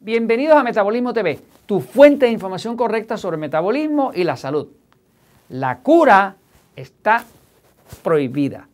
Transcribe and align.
Bienvenidos 0.00 0.56
a 0.56 0.62
Metabolismo 0.62 1.12
TV, 1.12 1.40
tu 1.66 1.80
fuente 1.80 2.26
de 2.26 2.30
información 2.30 2.76
correcta 2.76 3.16
sobre 3.16 3.36
metabolismo 3.36 4.12
y 4.14 4.22
la 4.22 4.36
salud. 4.36 4.68
La 5.48 5.80
cura 5.80 6.36
está 6.76 7.24
prohibida. 8.04 8.68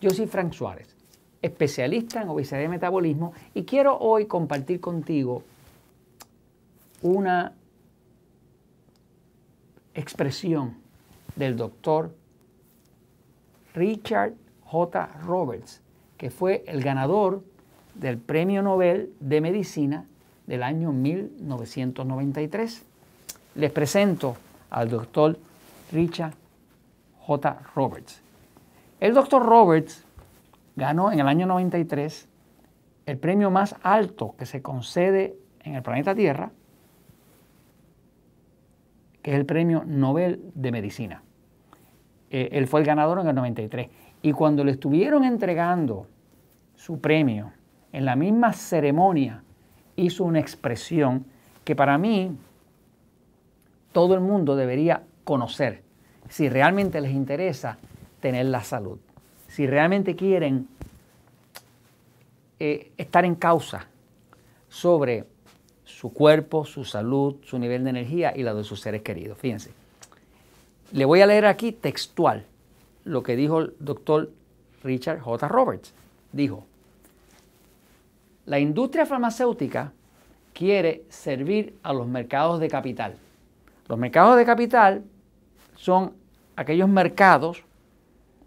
Yo 0.00 0.10
soy 0.10 0.26
Frank 0.26 0.52
Suárez, 0.52 0.96
especialista 1.42 2.22
en 2.22 2.28
obesidad 2.30 2.60
y 2.60 2.66
metabolismo, 2.66 3.34
y 3.54 3.62
quiero 3.62 3.98
hoy 3.98 4.26
compartir 4.26 4.80
contigo 4.80 5.44
una 7.02 7.52
expresión 9.94 10.76
del 11.36 11.56
doctor 11.56 12.12
Richard 13.74 14.32
J. 14.64 15.06
Roberts, 15.24 15.82
que 16.16 16.30
fue 16.30 16.64
el 16.66 16.82
ganador 16.82 17.44
del 17.94 18.18
Premio 18.18 18.60
Nobel 18.60 19.12
de 19.20 19.40
Medicina 19.40 20.04
del 20.48 20.64
año 20.64 20.92
1993. 20.92 22.84
Les 23.54 23.70
presento 23.70 24.36
al 24.70 24.88
doctor 24.88 25.38
Richard 25.92 26.34
J. 27.20 27.58
Roberts. 27.76 28.22
El 28.98 29.14
doctor 29.14 29.44
Roberts 29.44 30.04
ganó 30.74 31.12
en 31.12 31.20
el 31.20 31.28
año 31.28 31.46
93 31.46 32.26
el 33.06 33.18
premio 33.18 33.50
más 33.50 33.76
alto 33.82 34.34
que 34.38 34.46
se 34.46 34.62
concede 34.62 35.36
en 35.60 35.74
el 35.74 35.82
planeta 35.82 36.14
Tierra, 36.14 36.50
que 39.22 39.32
es 39.32 39.36
el 39.36 39.44
Premio 39.44 39.84
Nobel 39.86 40.40
de 40.54 40.72
Medicina. 40.72 41.22
Eh, 42.30 42.48
él 42.52 42.66
fue 42.66 42.80
el 42.80 42.86
ganador 42.86 43.20
en 43.20 43.28
el 43.28 43.34
93. 43.34 43.88
Y 44.22 44.32
cuando 44.32 44.64
le 44.64 44.72
estuvieron 44.72 45.24
entregando 45.24 46.06
su 46.74 47.00
premio, 47.00 47.52
en 47.92 48.04
la 48.04 48.16
misma 48.16 48.52
ceremonia 48.52 49.42
hizo 49.98 50.24
una 50.24 50.40
expresión 50.40 51.26
que 51.64 51.76
para 51.76 51.98
mí 51.98 52.36
todo 53.92 54.14
el 54.14 54.20
mundo 54.20 54.56
debería 54.56 55.02
conocer 55.24 55.82
si 56.28 56.48
realmente 56.48 57.00
les 57.00 57.12
interesa 57.12 57.78
tener 58.20 58.46
la 58.46 58.62
salud, 58.62 58.98
si 59.48 59.66
realmente 59.66 60.14
quieren 60.14 60.68
eh, 62.60 62.92
estar 62.96 63.24
en 63.24 63.34
causa 63.34 63.86
sobre 64.68 65.24
su 65.84 66.12
cuerpo, 66.12 66.64
su 66.64 66.84
salud, 66.84 67.36
su 67.42 67.58
nivel 67.58 67.84
de 67.84 67.90
energía 67.90 68.32
y 68.36 68.42
la 68.42 68.54
de 68.54 68.64
sus 68.64 68.80
seres 68.80 69.02
queridos. 69.02 69.38
Fíjense, 69.38 69.70
le 70.92 71.04
voy 71.04 71.22
a 71.22 71.26
leer 71.26 71.46
aquí 71.46 71.72
textual 71.72 72.44
lo 73.04 73.22
que 73.22 73.36
dijo 73.36 73.60
el 73.60 73.74
doctor 73.78 74.30
Richard 74.84 75.20
J. 75.20 75.48
Roberts. 75.48 75.92
Dijo, 76.32 76.66
la 78.48 78.58
industria 78.58 79.04
farmacéutica 79.04 79.92
quiere 80.54 81.04
servir 81.10 81.78
a 81.82 81.92
los 81.92 82.06
mercados 82.06 82.60
de 82.60 82.68
capital. 82.68 83.14
Los 83.86 83.98
mercados 83.98 84.38
de 84.38 84.46
capital 84.46 85.04
son 85.76 86.14
aquellos 86.56 86.88
mercados 86.88 87.62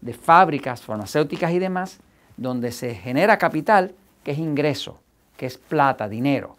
de 0.00 0.14
fábricas 0.14 0.82
farmacéuticas 0.82 1.50
y 1.50 1.58
demás 1.58 1.98
donde 2.36 2.70
se 2.70 2.94
genera 2.94 3.38
capital 3.38 3.92
que 4.22 4.30
es 4.30 4.38
ingreso, 4.38 5.00
que 5.36 5.46
es 5.46 5.58
plata, 5.58 6.08
dinero. 6.08 6.54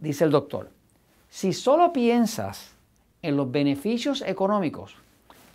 Dice 0.00 0.24
el 0.24 0.30
doctor, 0.30 0.70
si 1.28 1.52
solo 1.52 1.92
piensas 1.92 2.72
en 3.20 3.36
los 3.36 3.52
beneficios 3.52 4.22
económicos, 4.22 4.94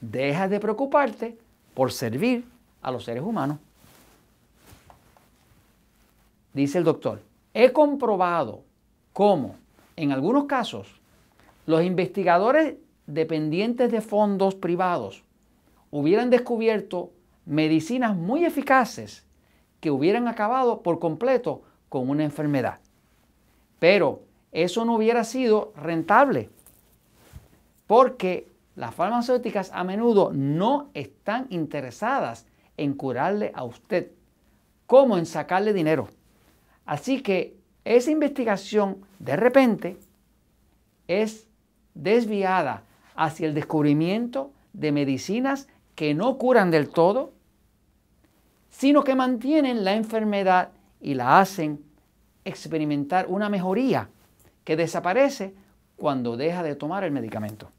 dejas 0.02 0.52
de 0.52 0.60
preocuparte 0.60 1.36
por 1.74 1.92
servir 1.92 2.46
a 2.84 2.92
los 2.92 3.06
seres 3.06 3.24
humanos 3.24 3.58
dice 6.54 6.78
el 6.78 6.84
doctor, 6.84 7.22
he 7.54 7.72
comprobado 7.72 8.64
cómo 9.12 9.56
en 9.96 10.12
algunos 10.12 10.46
casos 10.46 11.02
los 11.66 11.84
investigadores 11.84 12.76
dependientes 13.06 13.92
de 13.92 14.02
fondos 14.02 14.56
privados 14.56 15.24
hubieran 15.92 16.30
descubierto 16.30 17.12
medicinas 17.46 18.16
muy 18.16 18.46
eficaces 18.46 19.26
que 19.80 19.92
hubieran 19.92 20.28
acabado 20.28 20.82
por 20.82 21.00
completo 21.00 21.62
con 21.90 22.10
una 22.10 22.24
enfermedad. 22.24 22.80
Pero 23.80 24.22
eso 24.52 24.86
no 24.86 24.96
hubiera 24.96 25.24
sido 25.24 25.74
rentable 25.76 26.50
porque 27.86 28.48
las 28.76 28.96
farmacéuticas 28.96 29.72
a 29.74 29.84
menudo 29.84 30.32
no 30.34 30.90
están 30.94 31.48
interesadas 31.50 32.48
en 32.78 32.94
curarle 32.94 33.52
a 33.54 33.64
usted 33.64 34.12
como 34.88 35.18
en 35.18 35.26
sacarle 35.26 35.74
dinero. 35.74 36.08
Así 36.86 37.22
que 37.22 37.58
esa 37.86 38.12
investigación 38.12 38.98
de 39.20 39.36
repente 39.36 39.98
es 41.08 41.48
desviada 41.94 42.84
hacia 43.16 43.48
el 43.48 43.54
descubrimiento 43.54 44.52
de 44.74 44.92
medicinas 44.92 45.68
que 45.96 46.14
no 46.14 46.38
curan 46.38 46.72
del 46.72 46.90
todo, 46.90 47.34
sino 48.70 49.04
que 49.04 49.16
mantienen 49.16 49.84
la 49.84 49.94
enfermedad 49.94 50.70
y 51.00 51.14
la 51.14 51.40
hacen 51.40 51.84
experimentar 52.46 53.28
una 53.28 53.50
mejoría 53.50 54.10
que 54.64 54.76
desaparece 54.76 55.54
cuando 55.96 56.36
deja 56.38 56.64
de 56.64 56.76
tomar 56.76 57.04
el 57.04 57.12
medicamento. 57.12 57.72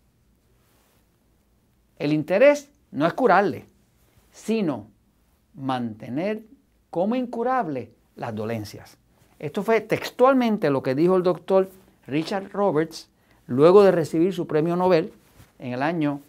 El 1.98 2.12
interés 2.12 2.70
no 2.90 3.06
es 3.06 3.12
curarle, 3.12 3.66
sino 4.30 4.86
mantener 5.54 6.44
como 6.90 7.14
incurable 7.16 7.92
las 8.16 8.34
dolencias. 8.34 8.96
Esto 9.38 9.62
fue 9.62 9.80
textualmente 9.80 10.70
lo 10.70 10.82
que 10.82 10.94
dijo 10.94 11.16
el 11.16 11.22
doctor 11.22 11.70
Richard 12.06 12.50
Roberts 12.52 13.10
luego 13.46 13.82
de 13.82 13.90
recibir 13.90 14.32
su 14.32 14.46
premio 14.46 14.76
Nobel 14.76 15.12
en 15.58 15.72
el 15.72 15.82
año 15.82 16.20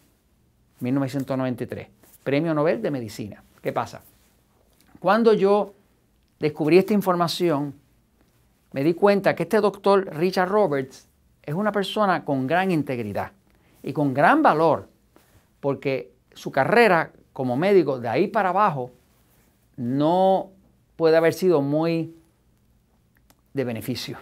1993, 0.80 1.88
premio 2.24 2.54
Nobel 2.54 2.82
de 2.82 2.92
Medicina. 2.92 3.44
¿Qué 3.62 3.72
pasa? 3.72 4.02
Cuando 5.00 5.34
yo 5.34 5.74
descubrí 6.40 6.78
esta 6.78 6.94
información, 6.94 7.74
me 8.72 8.84
di 8.84 8.94
cuenta 8.94 9.36
que 9.36 9.44
este 9.44 9.62
doctor 9.62 10.14
Richard 10.16 10.50
Roberts 10.50 11.08
es 11.44 11.54
una 11.54 11.72
persona 11.72 12.26
con 12.26 12.48
gran 12.48 12.72
integridad 12.72 13.32
y 13.84 13.94
con 13.94 14.14
gran 14.14 14.42
valor, 14.42 14.90
porque 15.60 16.12
su 16.34 16.52
carrera 16.52 17.12
como 17.32 17.56
médico 17.56 18.00
de 18.00 18.10
ahí 18.10 18.28
para 18.28 18.50
abajo 18.50 18.92
no 19.78 20.52
puede 20.96 21.18
haber 21.18 21.34
sido 21.34 21.62
muy 21.62 22.16
de 23.54 23.64
beneficio, 23.64 24.18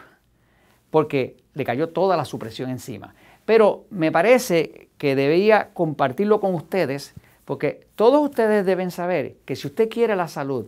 porque 0.89 1.37
le 1.53 1.65
cayó 1.65 1.89
toda 1.89 2.17
la 2.17 2.25
supresión 2.25 2.69
encima. 2.69 3.15
Pero 3.45 3.85
me 3.89 4.11
parece 4.11 4.89
que 4.97 5.15
debería 5.15 5.69
compartirlo 5.73 6.39
con 6.39 6.53
ustedes, 6.55 7.13
porque 7.45 7.87
todos 7.95 8.21
ustedes 8.21 8.65
deben 8.65 8.91
saber 8.91 9.35
que 9.45 9.55
si 9.55 9.67
usted 9.67 9.89
quiere 9.89 10.15
la 10.15 10.27
salud, 10.27 10.67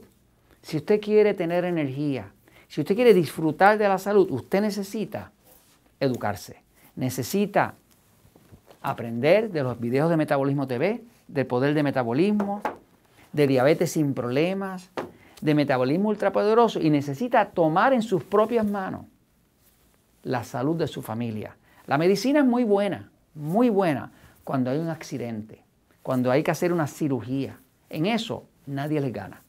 si 0.61 0.77
usted 0.77 0.99
quiere 0.99 1.33
tener 1.33 1.63
energía, 1.63 2.31
si 2.67 2.81
usted 2.81 2.95
quiere 2.95 3.13
disfrutar 3.13 3.77
de 3.77 3.87
la 3.87 3.97
salud, 3.97 4.29
usted 4.31 4.61
necesita 4.61 5.31
educarse, 5.99 6.61
necesita 6.95 7.75
aprender 8.81 9.51
de 9.51 9.63
los 9.63 9.79
videos 9.79 10.09
de 10.09 10.17
Metabolismo 10.17 10.67
TV, 10.67 11.03
del 11.27 11.45
poder 11.45 11.73
de 11.73 11.83
metabolismo, 11.83 12.61
de 13.33 13.47
diabetes 13.47 13.91
sin 13.91 14.13
problemas, 14.13 14.89
de 15.41 15.55
metabolismo 15.55 16.09
ultrapoderoso 16.09 16.79
y 16.79 16.89
necesita 16.89 17.45
tomar 17.49 17.93
en 17.93 18.01
sus 18.01 18.23
propias 18.23 18.65
manos 18.65 19.05
la 20.23 20.43
salud 20.43 20.75
de 20.75 20.87
su 20.87 21.01
familia. 21.01 21.55
La 21.85 21.97
medicina 21.97 22.39
es 22.39 22.45
muy 22.45 22.63
buena, 22.63 23.11
muy 23.35 23.69
buena 23.69 24.11
cuando 24.43 24.71
hay 24.71 24.79
un 24.79 24.89
accidente, 24.89 25.63
cuando 26.01 26.31
hay 26.31 26.43
que 26.43 26.51
hacer 26.51 26.73
una 26.73 26.87
cirugía. 26.87 27.59
En 27.89 28.05
eso 28.05 28.45
nadie 28.65 28.99
les 28.99 29.13
gana. 29.13 29.41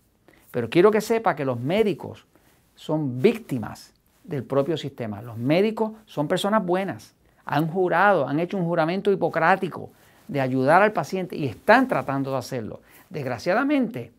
Pero 0.50 0.68
quiero 0.68 0.90
que 0.90 1.00
sepa 1.00 1.34
que 1.34 1.44
los 1.44 1.58
médicos 1.58 2.26
son 2.74 3.20
víctimas 3.20 3.92
del 4.24 4.44
propio 4.44 4.76
sistema. 4.76 5.22
Los 5.22 5.38
médicos 5.38 5.92
son 6.04 6.28
personas 6.28 6.64
buenas, 6.64 7.14
han 7.44 7.68
jurado, 7.68 8.28
han 8.28 8.40
hecho 8.40 8.56
un 8.56 8.64
juramento 8.64 9.10
hipocrático 9.10 9.90
de 10.28 10.40
ayudar 10.40 10.82
al 10.82 10.92
paciente 10.92 11.36
y 11.36 11.46
están 11.46 11.88
tratando 11.88 12.32
de 12.32 12.38
hacerlo. 12.38 12.80
Desgraciadamente, 13.08 14.12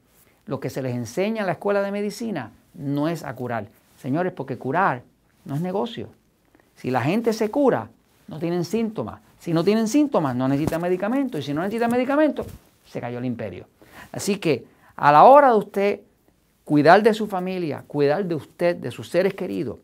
lo 0.47 0.59
que 0.59 0.69
se 0.69 0.81
les 0.81 0.95
enseña 0.95 1.41
en 1.41 1.45
la 1.45 1.53
escuela 1.53 1.81
de 1.81 1.91
medicina 1.91 2.51
no 2.73 3.07
es 3.07 3.23
a 3.23 3.33
curar. 3.35 3.67
Señores, 4.01 4.33
porque 4.33 4.57
curar 4.57 5.03
no 5.45 5.55
es 5.55 5.61
negocio. 5.61 6.09
Si 6.75 6.89
la 6.89 7.01
gente 7.01 7.33
se 7.33 7.51
cura, 7.51 7.89
no 8.27 8.39
tienen 8.39 8.65
síntomas. 8.65 9.21
Si 9.39 9.53
no 9.53 9.63
tienen 9.63 9.87
síntomas, 9.87 10.35
no 10.35 10.47
necesitan 10.47 10.81
medicamento. 10.81 11.37
Y 11.37 11.43
si 11.43 11.53
no 11.53 11.61
necesitan 11.61 11.91
medicamento, 11.91 12.45
se 12.85 13.01
cayó 13.01 13.19
el 13.19 13.25
imperio. 13.25 13.67
Así 14.11 14.37
que 14.37 14.65
a 14.95 15.11
la 15.11 15.23
hora 15.23 15.51
de 15.51 15.57
usted 15.57 15.99
cuidar 16.63 17.03
de 17.03 17.13
su 17.13 17.27
familia, 17.27 17.83
cuidar 17.85 18.25
de 18.25 18.35
usted, 18.35 18.75
de 18.75 18.91
sus 18.91 19.09
seres 19.09 19.33
queridos, 19.33 19.79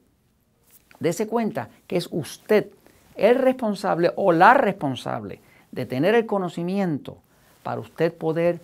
dése 0.99 1.27
cuenta 1.27 1.69
que 1.87 1.97
es 1.97 2.07
usted 2.11 2.67
el 3.15 3.35
responsable 3.35 4.11
o 4.15 4.31
la 4.31 4.53
responsable 4.53 5.39
de 5.71 5.85
tener 5.85 6.15
el 6.15 6.25
conocimiento 6.25 7.17
para 7.63 7.81
usted 7.81 8.13
poder 8.13 8.59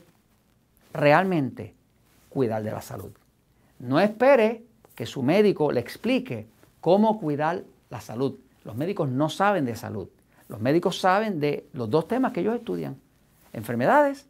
realmente 0.94 1.74
cuidar 2.39 2.63
de 2.63 2.71
la 2.71 2.81
salud. 2.81 3.12
No 3.80 4.00
espere 4.00 4.63
que 4.95 5.06
su 5.06 5.24
médico 5.24 5.74
le 5.74 5.81
explique 5.81 6.47
cómo 6.80 7.19
cuidar 7.19 7.63
la 7.89 8.00
salud. 8.00 8.39
Los 8.63 8.77
médicos 8.77 9.09
no 9.09 9.27
saben 9.27 9.65
de 9.65 9.75
salud. 9.75 10.07
Los 10.47 10.62
médicos 10.62 11.01
saben 11.01 11.41
de 11.41 11.65
los 11.74 11.89
dos 11.89 12.07
temas 12.07 12.31
que 12.31 12.39
ellos 12.39 12.56
estudian, 12.56 12.95
enfermedades 13.51 14.25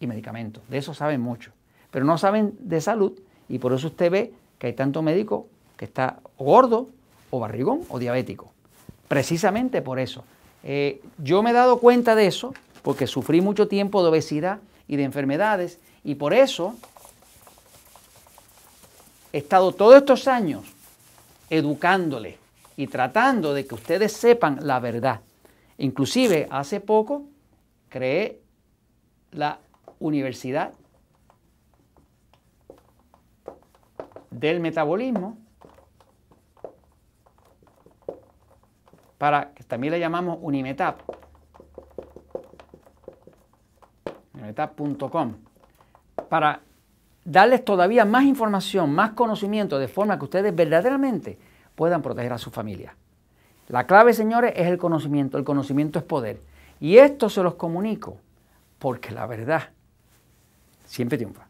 y 0.00 0.06
medicamentos. 0.06 0.62
De 0.68 0.76
eso 0.76 0.92
saben 0.92 1.22
mucho. 1.22 1.52
Pero 1.90 2.04
no 2.04 2.18
saben 2.18 2.58
de 2.60 2.78
salud 2.82 3.18
y 3.48 3.58
por 3.58 3.72
eso 3.72 3.86
usted 3.86 4.10
ve 4.10 4.34
que 4.58 4.66
hay 4.66 4.72
tanto 4.74 5.00
médico 5.00 5.46
que 5.78 5.86
está 5.86 6.20
gordo 6.38 6.90
o 7.30 7.40
barrigón 7.40 7.80
o 7.88 7.98
diabético. 7.98 8.52
Precisamente 9.08 9.80
por 9.80 9.98
eso. 9.98 10.24
Eh, 10.62 11.00
yo 11.16 11.42
me 11.42 11.52
he 11.52 11.54
dado 11.54 11.78
cuenta 11.78 12.14
de 12.14 12.26
eso 12.26 12.52
porque 12.82 13.06
sufrí 13.06 13.40
mucho 13.40 13.66
tiempo 13.66 14.02
de 14.02 14.10
obesidad 14.10 14.58
y 14.88 14.96
de 14.96 15.04
enfermedades 15.04 15.80
y 16.04 16.16
por 16.16 16.34
eso 16.34 16.74
he 19.36 19.40
estado 19.40 19.72
todos 19.72 19.96
estos 19.96 20.28
años 20.28 20.64
educándole 21.50 22.38
y 22.74 22.86
tratando 22.86 23.52
de 23.52 23.66
que 23.66 23.74
ustedes 23.74 24.14
sepan 24.14 24.60
la 24.62 24.80
verdad. 24.80 25.20
Inclusive 25.76 26.48
hace 26.50 26.80
poco 26.80 27.24
creé 27.90 28.40
la 29.32 29.58
Universidad 29.98 30.72
del 34.30 34.60
Metabolismo 34.60 35.36
para 39.18 39.52
que 39.52 39.64
también 39.64 39.92
le 39.92 40.00
llamamos 40.00 40.38
Unimetap. 40.40 40.98
Unimetap.com 44.32 45.34
para 46.30 46.62
darles 47.26 47.64
todavía 47.64 48.04
más 48.04 48.24
información, 48.24 48.94
más 48.94 49.10
conocimiento, 49.10 49.78
de 49.78 49.88
forma 49.88 50.18
que 50.18 50.24
ustedes 50.24 50.54
verdaderamente 50.54 51.38
puedan 51.74 52.00
proteger 52.00 52.32
a 52.32 52.38
su 52.38 52.50
familia. 52.50 52.96
La 53.68 53.86
clave, 53.86 54.14
señores, 54.14 54.52
es 54.56 54.68
el 54.68 54.78
conocimiento. 54.78 55.36
El 55.36 55.44
conocimiento 55.44 55.98
es 55.98 56.04
poder. 56.04 56.40
Y 56.80 56.98
esto 56.98 57.28
se 57.28 57.42
los 57.42 57.54
comunico 57.54 58.18
porque 58.78 59.10
la 59.10 59.26
verdad 59.26 59.70
siempre 60.84 61.18
triunfa. 61.18 61.48